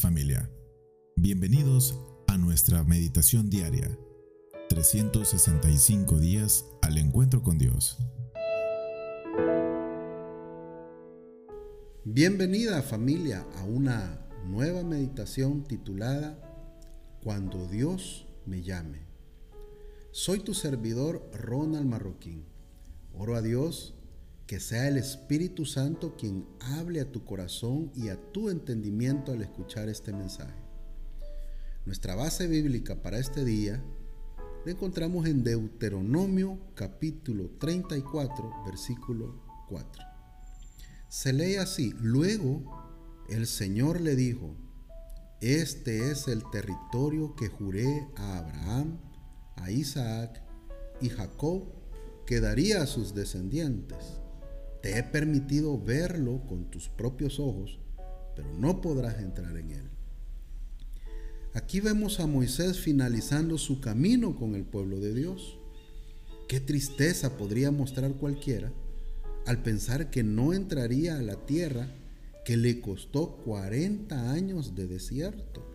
[0.00, 0.50] Familia.
[1.16, 3.88] Bienvenidos a nuestra meditación diaria.
[4.68, 7.96] 365 días al encuentro con Dios.
[12.04, 16.38] Bienvenida familia a una nueva meditación titulada
[17.22, 19.06] Cuando Dios me llame.
[20.10, 22.44] Soy tu servidor Ronald Marroquín.
[23.14, 23.94] Oro a Dios
[24.46, 29.42] que sea el Espíritu Santo quien hable a tu corazón y a tu entendimiento al
[29.42, 30.54] escuchar este mensaje.
[31.84, 33.82] Nuestra base bíblica para este día
[34.64, 40.04] la encontramos en Deuteronomio capítulo 34, versículo 4.
[41.08, 42.62] Se lee así, luego
[43.28, 44.54] el Señor le dijo,
[45.40, 48.98] este es el territorio que juré a Abraham,
[49.56, 50.40] a Isaac
[51.00, 51.64] y Jacob
[52.26, 54.20] que daría a sus descendientes
[54.86, 57.80] te he permitido verlo con tus propios ojos,
[58.36, 59.90] pero no podrás entrar en él.
[61.54, 65.58] Aquí vemos a Moisés finalizando su camino con el pueblo de Dios.
[66.46, 68.72] Qué tristeza podría mostrar cualquiera
[69.44, 71.88] al pensar que no entraría a la tierra
[72.44, 75.68] que le costó 40 años de desierto.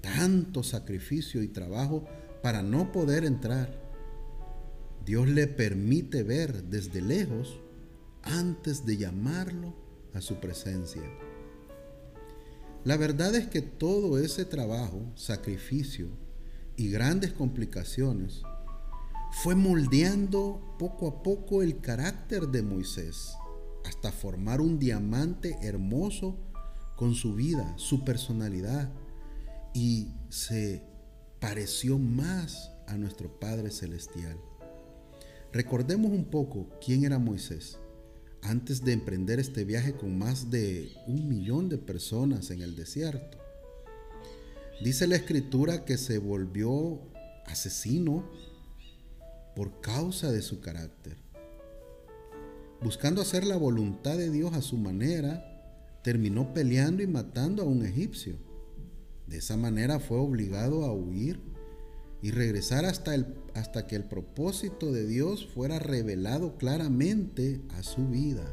[0.00, 2.06] Tanto sacrificio y trabajo
[2.44, 3.76] para no poder entrar.
[5.04, 7.58] Dios le permite ver desde lejos
[8.24, 9.74] antes de llamarlo
[10.14, 11.02] a su presencia.
[12.84, 16.08] La verdad es que todo ese trabajo, sacrificio
[16.76, 18.42] y grandes complicaciones
[19.42, 23.34] fue moldeando poco a poco el carácter de Moisés
[23.84, 26.36] hasta formar un diamante hermoso
[26.96, 28.90] con su vida, su personalidad
[29.72, 30.82] y se
[31.40, 34.38] pareció más a nuestro Padre Celestial.
[35.52, 37.78] Recordemos un poco quién era Moisés
[38.44, 43.38] antes de emprender este viaje con más de un millón de personas en el desierto.
[44.82, 47.00] Dice la escritura que se volvió
[47.46, 48.28] asesino
[49.56, 51.16] por causa de su carácter.
[52.82, 55.42] Buscando hacer la voluntad de Dios a su manera,
[56.02, 58.36] terminó peleando y matando a un egipcio.
[59.26, 61.40] De esa manera fue obligado a huir
[62.24, 68.08] y regresar hasta, el, hasta que el propósito de Dios fuera revelado claramente a su
[68.08, 68.50] vida,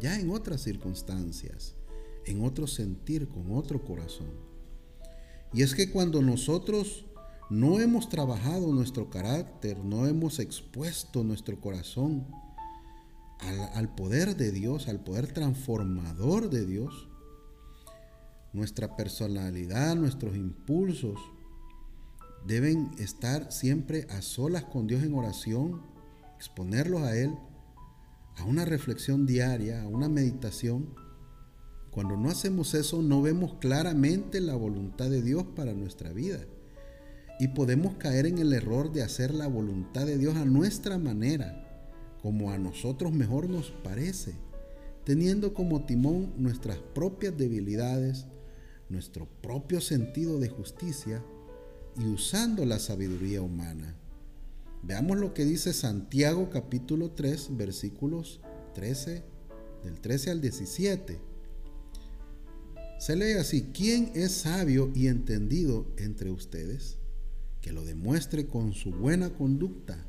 [0.00, 1.76] ya en otras circunstancias,
[2.24, 4.32] en otro sentir, con otro corazón.
[5.52, 7.06] Y es que cuando nosotros
[7.48, 12.26] no hemos trabajado nuestro carácter, no hemos expuesto nuestro corazón
[13.38, 17.08] al, al, poder de Dios, al poder transformador de Dios,
[18.52, 21.20] nuestra personalidad, nuestros impulsos,
[22.46, 25.82] deben estar siempre a solas con Dios en oración,
[26.36, 27.34] exponerlos a Él,
[28.36, 30.94] a una reflexión diaria, a una meditación.
[31.90, 36.38] Cuando no hacemos eso, no vemos claramente la voluntad de Dios para nuestra vida.
[37.40, 41.88] Y podemos caer en el error de hacer la voluntad de Dios a nuestra manera,
[42.22, 44.34] como a nosotros mejor nos parece,
[45.04, 48.26] teniendo como timón nuestras propias debilidades,
[48.88, 51.22] nuestro propio sentido de justicia
[51.98, 53.94] y usando la sabiduría humana.
[54.82, 58.40] Veamos lo que dice Santiago capítulo 3 versículos
[58.74, 59.22] 13
[59.84, 61.18] del 13 al 17.
[62.98, 66.96] Se lee así, ¿quién es sabio y entendido entre ustedes?
[67.60, 70.06] Que lo demuestre con su buena conducta,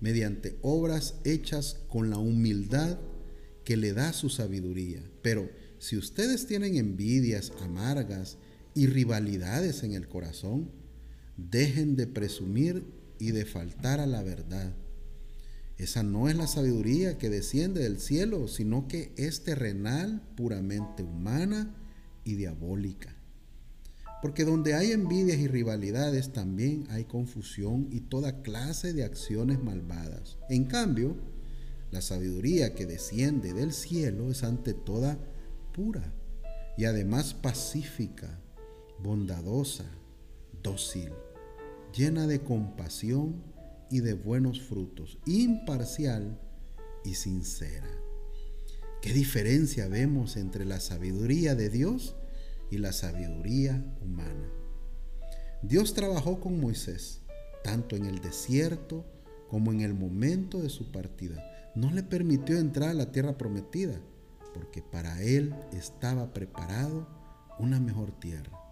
[0.00, 2.98] mediante obras hechas con la humildad
[3.64, 5.02] que le da su sabiduría.
[5.22, 8.36] Pero si ustedes tienen envidias amargas
[8.74, 10.70] y rivalidades en el corazón,
[11.36, 12.84] Dejen de presumir
[13.18, 14.74] y de faltar a la verdad.
[15.76, 21.74] Esa no es la sabiduría que desciende del cielo, sino que es terrenal, puramente humana
[22.24, 23.16] y diabólica.
[24.22, 30.38] Porque donde hay envidias y rivalidades también hay confusión y toda clase de acciones malvadas.
[30.48, 31.16] En cambio,
[31.90, 35.18] la sabiduría que desciende del cielo es ante toda
[35.74, 36.12] pura
[36.78, 38.40] y además pacífica,
[39.02, 39.84] bondadosa,
[40.62, 41.12] dócil,
[41.96, 43.42] llena de compasión
[43.90, 46.40] y de buenos frutos, imparcial
[47.04, 47.88] y sincera.
[49.00, 52.16] ¿Qué diferencia vemos entre la sabiduría de Dios
[52.70, 54.50] y la sabiduría humana?
[55.62, 57.20] Dios trabajó con Moisés,
[57.62, 59.04] tanto en el desierto
[59.48, 61.44] como en el momento de su partida.
[61.74, 64.00] No le permitió entrar a la tierra prometida,
[64.52, 67.06] porque para él estaba preparado
[67.58, 68.63] una mejor tierra.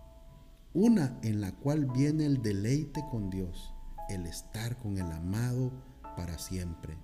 [0.74, 3.74] Una en la cual viene el deleite con Dios,
[4.08, 5.70] el estar con el amado
[6.16, 6.96] para siempre.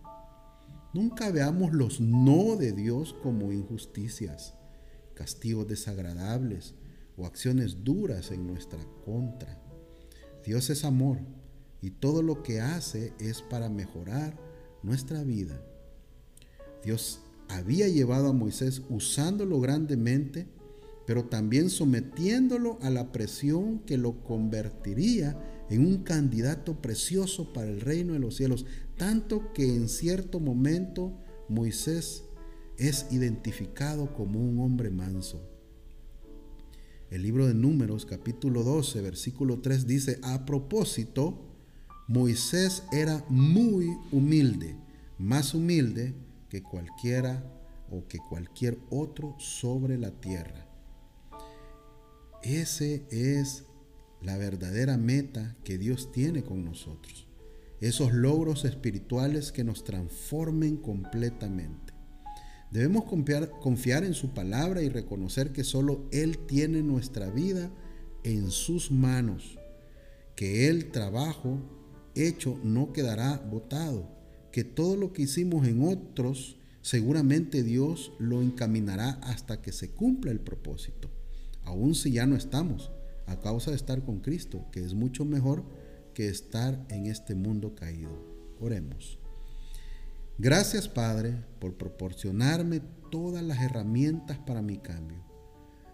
[0.94, 4.54] Nunca veamos los no de Dios como injusticias,
[5.14, 6.74] castigos desagradables
[7.16, 9.60] o acciones duras en nuestra contra.
[10.44, 11.18] Dios es amor
[11.82, 14.38] y todo lo que hace es para mejorar
[14.82, 15.60] nuestra vida.
[16.82, 20.46] Dios había llevado a Moisés usándolo grandemente,
[21.08, 25.40] pero también sometiéndolo a la presión que lo convertiría
[25.70, 28.66] en un candidato precioso para el reino de los cielos,
[28.98, 31.18] tanto que en cierto momento
[31.48, 32.24] Moisés
[32.76, 35.40] es identificado como un hombre manso.
[37.08, 41.56] El libro de Números capítulo 12 versículo 3 dice, a propósito,
[42.06, 44.76] Moisés era muy humilde,
[45.16, 46.14] más humilde
[46.50, 47.50] que cualquiera
[47.90, 50.67] o que cualquier otro sobre la tierra.
[52.42, 53.64] Ese es
[54.22, 57.26] la verdadera meta que Dios tiene con nosotros.
[57.80, 61.94] Esos logros espirituales que nos transformen completamente.
[62.70, 67.70] Debemos confiar, confiar, en su palabra y reconocer que solo Él tiene nuestra vida
[68.24, 69.58] en sus manos,
[70.36, 71.58] que el trabajo
[72.14, 74.08] hecho no quedará botado,
[74.52, 80.30] que todo lo que hicimos en otros, seguramente Dios lo encaminará hasta que se cumpla
[80.30, 81.10] el propósito,
[81.68, 82.90] aun si ya no estamos
[83.26, 85.64] a causa de estar con Cristo, que es mucho mejor
[86.14, 88.10] que estar en este mundo caído.
[88.58, 89.18] Oremos.
[90.38, 92.80] Gracias Padre por proporcionarme
[93.10, 95.18] todas las herramientas para mi cambio.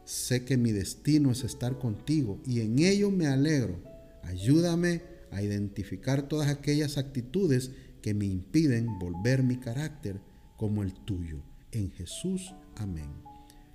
[0.04, 3.82] Sé que mi destino es estar contigo y en ello me alegro.
[4.22, 10.20] Ayúdame a identificar todas aquellas actitudes que me impiden volver mi carácter
[10.56, 11.42] como el tuyo.
[11.72, 13.10] En Jesús, amén.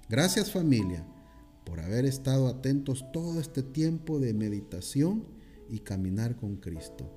[0.07, 1.06] Gracias familia
[1.65, 5.25] por haber estado atentos todo este tiempo de meditación
[5.69, 7.09] y caminar con Cristo